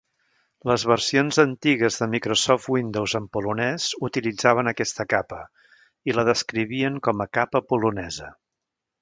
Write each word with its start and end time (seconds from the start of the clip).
Les 0.69 0.83
versions 0.91 1.37
antigues 1.41 1.97
de 2.03 2.07
Microsoft 2.13 2.71
Windows 2.75 3.13
en 3.19 3.27
polonès 3.37 3.85
utilitzaven 4.09 4.73
aquesta 4.73 5.07
capa, 5.13 5.43
i 6.13 6.17
la 6.19 6.27
descrivien 6.31 6.99
com 7.11 7.25
a 7.25 7.31
"capa 7.41 7.65
polonesa". 7.71 8.33